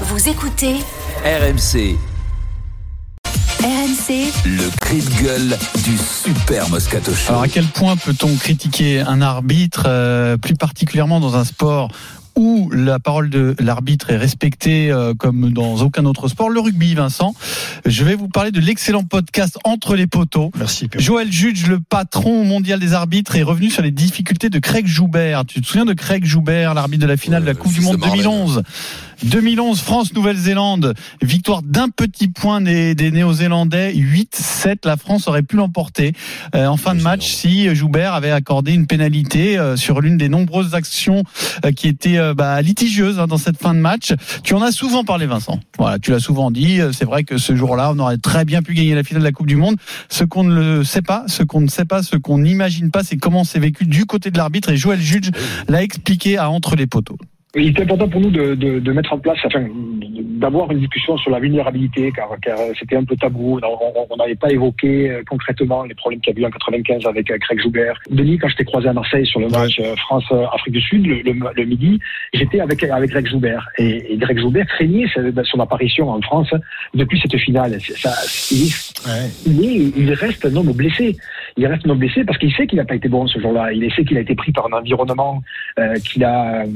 [0.00, 0.74] Vous écoutez
[1.24, 1.96] RMC,
[3.62, 7.28] RMC le cri de gueule du super Moscato Show.
[7.28, 11.90] Alors à quel point peut-on critiquer un arbitre, euh, plus particulièrement dans un sport
[12.36, 16.94] où la parole de l'arbitre est respectée euh, comme dans aucun autre sport, le rugby,
[16.94, 17.34] Vincent.
[17.86, 20.50] Je vais vous parler de l'excellent podcast Entre les poteaux.
[20.56, 20.88] Merci.
[20.96, 25.44] Joël Judge, le patron mondial des arbitres, est revenu sur les difficultés de Craig Joubert.
[25.46, 27.80] Tu te souviens de Craig Joubert, l'arbitre de la finale de la Ouais, Coupe du
[27.80, 28.22] Monde Marlène.
[28.22, 28.62] 2011
[29.22, 36.12] 2011, France-Nouvelle-Zélande, victoire d'un petit point des, des Néo-Zélandais, 8-7, la France aurait pu l'emporter
[36.54, 40.28] euh, en fin de match si Joubert avait accordé une pénalité euh, sur l'une des
[40.28, 41.22] nombreuses actions
[41.64, 44.14] euh, qui étaient euh, bah, litigieuses hein, dans cette fin de match.
[44.42, 45.60] Tu en as souvent parlé, Vincent.
[45.78, 46.80] Voilà, tu l'as souvent dit.
[46.80, 49.26] euh, C'est vrai que ce jour-là, on aurait très bien pu gagner la finale de
[49.26, 49.76] la Coupe du Monde.
[50.08, 53.02] Ce qu'on ne le sait pas, ce qu'on ne sait pas, ce qu'on n'imagine pas,
[53.02, 54.70] c'est comment c'est vécu du côté de l'arbitre.
[54.70, 55.30] Et Joël Judge
[55.68, 57.18] l'a expliqué à entre les poteaux.
[57.56, 59.64] Il était important pour nous de, de, de mettre en place, enfin,
[60.40, 63.60] d'avoir une discussion sur la vulnérabilité, car, car c'était un peu tabou.
[63.62, 67.30] On- n'avait pas évoqué euh, concrètement les problèmes qu'il y a eu en 95 avec
[67.30, 67.98] euh, Craig Joubert.
[68.10, 71.16] Denis, quand je t'ai croisé à Marseille sur le match euh, France-Afrique du Sud, le,
[71.22, 71.98] le- le midi,
[72.32, 73.68] j'étais avec, avec Greg Joubert.
[73.78, 75.06] Et, et Greg Joubert craignait
[75.44, 76.52] son apparition en France
[76.94, 77.76] depuis cette finale.
[77.80, 78.12] Ça,
[78.50, 78.68] il,
[79.46, 81.16] il, est- il reste un homme blessé.
[81.56, 83.72] Il reste homme blessé parce qu'il sait qu'il n'a pas été bon ce jour-là.
[83.72, 85.40] Il sait qu'il a été pris par un environnement
[85.78, 86.66] euh, qu'il a, euh,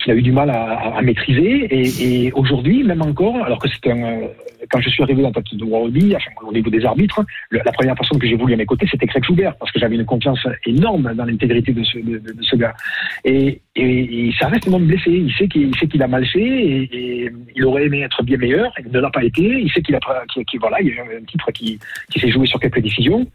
[0.00, 1.66] qu'il a eu du mal à, à- maîtriser.
[1.74, 4.26] Et, et aujourd'hui, même encore, alors que c'était un, euh,
[4.70, 7.72] quand je suis arrivé dans tête de Rugby, enfin, au niveau des arbitres, le- la
[7.72, 10.04] première personne que j'ai voulu à mes côtés, c'était Craig Schubert, parce que j'avais une
[10.04, 12.74] confiance énorme dans l'intégrité de ce, de, de- ce gars.
[13.24, 15.10] Et, et, et ça reste homme blessé.
[15.10, 16.82] Il sait qu'il il sait qu'il a mal fait et,
[17.24, 18.70] et il aurait aimé être bien meilleur.
[18.84, 19.42] Il ne l'a pas été.
[19.62, 20.00] Il sait qu'il a,
[20.46, 21.78] qu'il- voilà, il y a un titre qui,
[22.10, 23.26] qui s'est joué sur quelques décisions.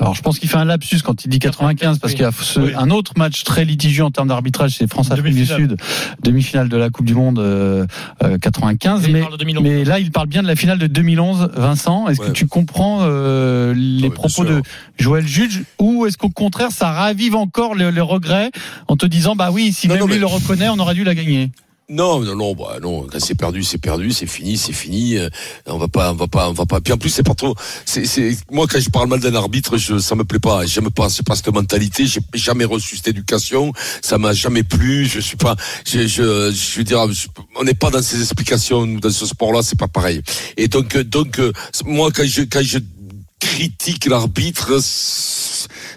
[0.00, 2.32] Alors je pense qu'il fait un lapsus quand il dit 95 parce qu'il y a
[2.32, 2.72] ce- Oui.
[2.76, 5.76] un autre match très litigieux en termes d'arbitrage, c'est France-Afrique du Sud,
[6.22, 7.86] demi-finale de la Coupe du Monde euh,
[8.22, 9.04] euh, 95.
[9.06, 9.62] Il Mais, parle de 2011.
[9.62, 11.50] mais là, il parle bien de la finale de 2011.
[11.54, 14.62] Vincent, est-ce que tu comprends euh, les Ah propos de
[14.98, 18.50] Joël Judge ou est-ce qu'au contraire, ça ravive encore le, le regret
[18.88, 20.94] en te disant, bah oui, si Non, même non, lui mais- le reconnaît, on aurait
[20.94, 21.50] dû la gagner?
[21.90, 23.02] Non, non, non, bah non.
[23.02, 25.18] Quand c'est perdu, c'est perdu, c'est fini, c'est fini.
[25.18, 25.28] Euh,
[25.66, 26.80] On va pas, on va pas, on va pas.
[26.80, 27.54] Puis en plus, c'est pas trop.
[27.84, 28.38] C'est, c'est.
[28.50, 30.64] Moi, quand je parle mal d'un arbitre, je, ça me plaît pas.
[30.64, 31.10] J'aime pas.
[31.10, 32.06] C'est pas cette mentalité.
[32.06, 33.72] J'ai jamais reçu cette éducation.
[34.00, 35.04] Ça m'a jamais plu.
[35.04, 35.56] Je suis pas.
[35.86, 37.04] Je, je, je veux dire,
[37.56, 39.62] on n'est pas dans ces explications dans ce sport-là.
[39.62, 40.22] C'est pas pareil.
[40.56, 41.52] Et donc, euh, donc, euh,
[41.84, 42.78] moi, quand je, quand je
[43.40, 44.72] critique l'arbitre,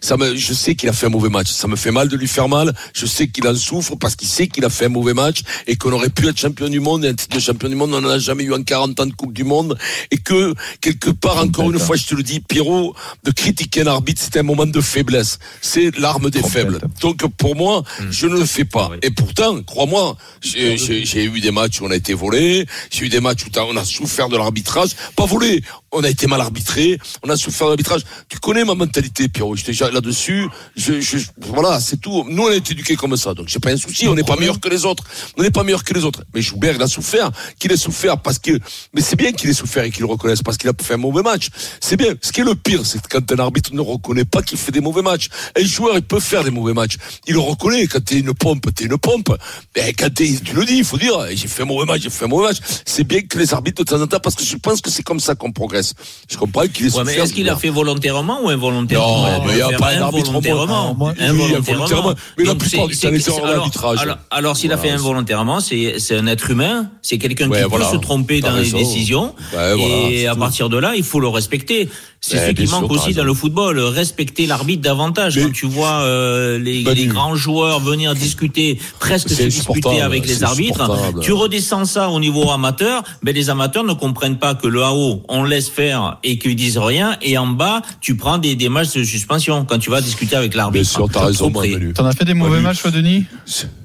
[0.02, 1.50] ça me, je sais qu'il a fait un mauvais match.
[1.50, 2.74] Ça me fait mal de lui faire mal.
[2.94, 5.76] Je sais qu'il en souffre parce qu'il sait qu'il a fait un mauvais match et
[5.76, 7.06] qu'on aurait pu être champion du monde.
[7.06, 9.06] Et un titre de champion du monde, on n'en a jamais eu en 40 ans
[9.06, 9.78] de Coupe du Monde.
[10.12, 13.88] Et que, quelque part, encore une fois, je te le dis, Pierrot, de critiquer un
[13.88, 15.40] arbitre, c'est un moment de faiblesse.
[15.62, 16.80] C'est l'arme des faibles.
[17.02, 18.92] Donc, pour moi, je ne le fais pas.
[19.02, 22.66] Et pourtant, crois-moi, j'ai eu des matchs où on a été volé.
[22.92, 24.92] J'ai eu des matchs où on a souffert de l'arbitrage.
[25.16, 25.64] Pas volé.
[25.92, 27.00] On a été mal arbitré.
[27.24, 28.02] On a souffert de l'arbitrage.
[28.30, 29.56] Tu connais ma mentalité, Pierrot.
[29.56, 30.48] J'étais déjà là-dessus.
[30.76, 32.26] Je, je, voilà, c'est tout.
[32.30, 33.34] Nous, on été éduqués comme ça.
[33.34, 34.08] Donc, j'ai pas un souci.
[34.08, 35.04] On n'est pas meilleur que les autres.
[35.38, 36.24] On n'est pas meilleur que les autres.
[36.34, 37.32] Mais Joubert, il a souffert.
[37.60, 38.52] Qu'il ait souffert parce que,
[38.94, 40.98] mais c'est bien qu'il ait souffert et qu'il le reconnaisse parce qu'il a fait un
[40.98, 41.50] mauvais match.
[41.80, 42.14] C'est bien.
[42.22, 44.82] Ce qui est le pire, c'est quand un arbitre ne reconnaît pas qu'il fait des
[44.82, 45.30] mauvais matchs.
[45.60, 46.98] Un joueur, il peut faire des mauvais matchs.
[47.28, 47.88] Il le reconnaît.
[47.88, 49.36] Quand t'es une pompe, t'es une pompe.
[49.76, 52.10] Mais quand t'es, tu le dis, il faut dire, j'ai fait un mauvais match, j'ai
[52.10, 52.58] fait un mauvais match.
[52.86, 55.04] C'est bien que les arbitres de temps en temps, parce que je pense que c'est
[55.04, 55.94] comme ça qu'on progresse.
[56.30, 57.24] Je comprends qu'il ait Ouais, souffert.
[57.24, 59.22] est-ce qu'il a fait volontairement ou involontairement?
[59.40, 60.94] Non, mais il y a faire pas un arbitre involontairement.
[60.96, 61.14] moi.
[61.18, 61.84] Oui, Involontairement.
[61.86, 62.14] involontairement.
[62.38, 64.00] Mais la Donc, plupart c'est- du temps, les c'est- erreurs alors- d'arbitrage.
[64.02, 67.98] Alors, alors s'il a fait involontairement, c'est un être humain, c'est quelqu'un qui peut se
[67.98, 69.34] tromper dans les décisions.
[69.80, 71.90] Et à partir de là, il faut le respecter.
[72.20, 75.38] C'est ce qui manque aussi dans le football, respecter l'arbitre davantage.
[75.38, 80.44] Mais- Quand tu vois euh, les, grands joueurs venir discuter, presque se disputer avec les
[80.44, 80.90] arbitres,
[81.22, 85.22] tu redescends ça au niveau amateur, ben les amateurs ne comprennent pas que le haut,
[85.30, 88.94] on laisse faire et qu'ils disent rien, et en bas, tu prends des, des matchs
[88.94, 90.90] de suspension quand tu vas discuter avec Bien l'arbitre.
[90.90, 91.52] sûr, t'as raison.
[91.94, 93.26] T'en as fait des mauvais matchs, Denis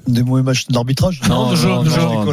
[0.07, 1.53] Des mauvais matchs d'arbitrage Non,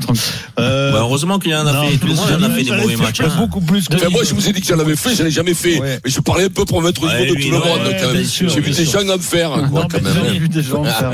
[0.01, 0.23] tranquille.
[0.59, 1.97] Euh, Bah, heureusement qu'il en a non, fait.
[1.99, 3.21] Tout le monde en a fait des j'en ai mauvais matchs.
[3.21, 3.29] hein.
[3.39, 5.81] Beaucoup plus moi, je vous ai dit que j'en avais fait, j'en ai jamais fait.
[5.81, 8.47] Mais je parlais un peu pour mettre au niveau de tout le monde, bien J'ai
[8.61, 9.51] vu bien des gens en faire.
[9.57, 11.13] Denis, vu des gens faire.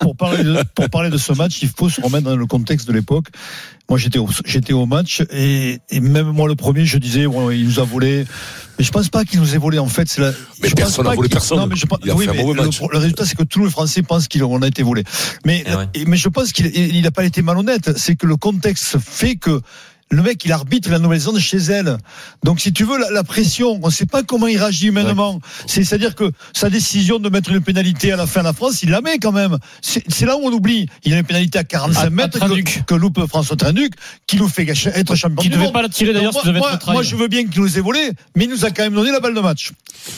[0.00, 2.86] Pour, parler de, pour parler de ce match, il faut se remettre dans le contexte
[2.88, 3.26] de l'époque.
[3.88, 7.50] Moi, j'étais au, j'étais au match et, et même moi, le premier, je disais, bon,
[7.50, 8.24] il nous a volé.
[8.78, 9.78] Mais je pense pas qu'il nous ait volé.
[9.78, 10.32] En fait, c'est la.
[10.62, 11.58] Mais je personne n'a volé personne.
[11.58, 12.80] Non, mais je pense- Il a oui, fait un mais mauvais le, match.
[12.80, 15.04] le résultat, c'est que tous les Français pensent qu'on a été volé.
[15.44, 16.04] Mais, Eh ouais.
[16.06, 17.96] mais je pense qu'il il n'a pas été malhonnête.
[17.96, 19.60] C'est que le contexte fait que
[20.14, 21.96] le mec, il arbitre la Nouvelle-Zélande chez elle.
[22.44, 25.40] Donc, si tu veux, la, la pression, on ne sait pas comment il réagit humainement.
[25.66, 28.82] C'est- C'est-à-dire que sa décision de mettre une pénalité à la fin de la France,
[28.82, 29.58] il la met quand même.
[29.82, 30.88] C'est c'est là où on oublie.
[31.04, 32.84] Il y a une pénalité à 45 À- à mètres Trinduc.
[32.86, 33.92] que, que loupe François Trinduc,
[34.26, 35.72] qui nous fait gâcher- être champion Qui du devait monde.
[35.72, 37.80] pas la tirer d'ailleurs, devait moi, être moi, moi, je veux bien qu'il nous ait
[37.80, 39.72] volé, mais il nous a quand même donné la balle de match.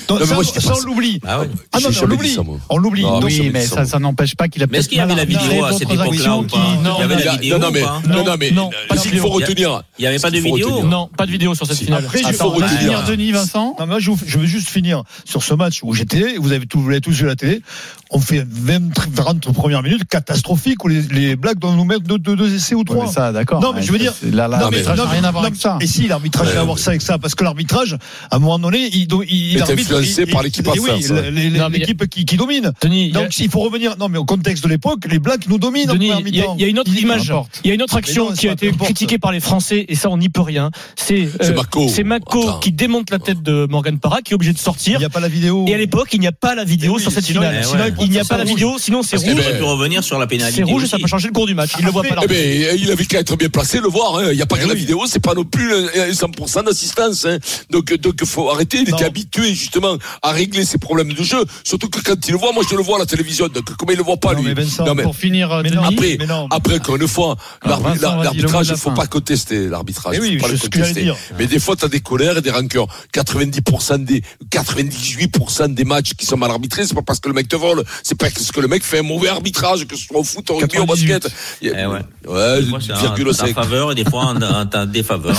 [0.09, 1.21] Donc, Non, ça, moi, ça, on l'oublie.
[1.27, 1.49] Ah ouais.
[1.73, 2.37] Ah non, mais on l'oublie.
[2.69, 3.03] On l'oublie.
[3.03, 5.25] Non, Oui, mais ça, ça n'empêche pas qu'il a Mais est-ce qu'il y avait la
[5.25, 7.81] vidéo à cette époque-là ou pas qui- Il y avait la vidéo non, non, mais,
[7.83, 9.83] non, non, mais, non, ce qu'il faut retenir.
[9.99, 10.85] Il n'y avait pas de vidéo retenir.
[10.87, 11.85] Non, pas de vidéo sur cette Si.
[11.87, 12.05] finale.
[12.05, 12.81] Après, Attends, faut On va retenir.
[12.81, 13.69] finir Denis, Vincent.
[13.71, 16.37] Non, mais moi, je, vous- je veux juste finir sur ce match où j'étais.
[16.39, 17.63] Vous avez tous, vous l'avez tous vu à la télé.
[18.11, 22.19] On fait 20, 30 premières minutes catastrophiques où les, les Blacks doivent nous mettre deux,
[22.19, 23.05] deux, deux essais ou Ouais, trois.
[23.07, 23.61] mais ça, d'accord.
[23.61, 25.45] Non, mais je veux dire- C'est- Là, là, Non, mais- l'arbitrage n'a rien à voir
[25.45, 25.79] avec ça.
[25.81, 27.97] Et si l'arbitrage Ouais, a à voir ça avec ça, parce que l'arbitrage,
[28.31, 31.69] à un moment donné, il, il, il est influencé il- par il- l'équipe Oui, ouais.
[31.71, 32.71] l'équipe qui, qui domine.
[32.81, 33.97] Denis, il y a- Donc, il faut revenir.
[33.99, 36.39] Non, mais au contexte de l'époque, les Blacks nous dominent Denis, en première il y,
[36.41, 36.55] a- mi-temps.
[36.59, 37.33] il y a une autre Il- image,
[37.65, 39.95] il y a une autre action non, qui a été critiquée par les Français et
[39.97, 40.71] ça on n'y peut rien.
[40.95, 41.89] C'est C'est euh, Mako.
[41.89, 42.59] c'est Mako Attends.
[42.61, 44.99] qui démonte la tête de Morgan Parra qui est obligé de Il sortir.
[45.01, 45.65] n'y a pas la vidéo.
[45.67, 47.65] Et à l'époque, il n'y a pas la vidéo Eh sur cette finale.
[47.99, 49.45] Il- il Il n'y a pas la vidéo, sinon c'est rouge.
[49.55, 50.57] On peut revenir sur la pénalité.
[50.57, 51.71] C'est rouge et ça peut changer le cours du match.
[51.79, 54.17] Il le voit pas Eh ben, il avait qu'à être bien placé, le voir.
[54.19, 54.29] hein.
[54.31, 57.25] Il n'y a pas Eh que la vidéo, c'est pas non plus euh, 100% d'assistance.
[57.27, 57.39] Hein.
[57.71, 58.79] Donc, donc, faut arrêter.
[58.79, 61.45] Il était habitué justement à régler ses problèmes de jeu.
[61.65, 63.49] Surtout que quand il le voit, moi je le vois à la télévision.
[63.49, 64.55] Donc, comment il le voit pas lui?
[65.03, 66.19] Pour finir, après,
[66.51, 70.17] après encore une fois, l'arbitrage, il faut pas contester l'arbitrage.
[70.21, 71.13] Eh.
[71.39, 72.87] Mais des fois, tu as des colères et des rancœurs.
[73.13, 77.49] 90% des, 98% des matchs qui sont mal arbitrés, c'est pas parce que le mec
[77.49, 80.25] te vole, c'est parce que le mec fait un mauvais arbitrage, que ce soit au
[80.25, 81.13] foot, au rugby, au 98.
[81.13, 81.33] basket.
[81.63, 82.01] Eh ouais.
[82.29, 83.55] Ouais, Des fois, c'est en- en ta cinq.
[83.55, 85.37] faveur et des fois en, en ta défaveur.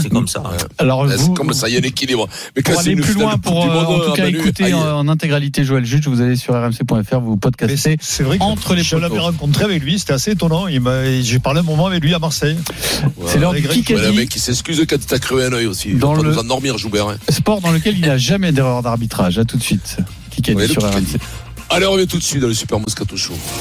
[0.00, 0.42] C'est comme ça.
[0.78, 2.28] Alors, vous, C'est comme ça, il y a un équilibre.
[2.56, 4.74] Mais quand aller plus loin, pour euh, Monde, en tout ah, cas Manu, écouter aïe.
[4.74, 7.76] en, en intégralité Joël Juge, vous allez sur rmc.fr, vous podcastez.
[7.76, 10.66] c'est- C'est vrai que Entre les je l'avais rencontré avec lui, c'était assez étonnant.
[10.68, 12.56] Il m'a- J'ai parlé un moment avec lui à Marseille.
[13.26, 15.92] C'est l'heure du Ouais, le Kikadi, mec, il s'excuse quand t'as crevé un œil aussi.
[15.94, 17.08] Dans pas le- nous endormir, Joubert.
[17.08, 17.16] hein.
[17.30, 19.38] sport dans lequel il n'y a jamais d'erreur d'arbitrage.
[19.38, 19.96] À tout de suite.
[20.30, 21.16] Kikadi sur Kikadi.
[21.16, 21.18] RMC.
[21.70, 23.34] Allez, on revient tout de suite dans le Super Moscato Show.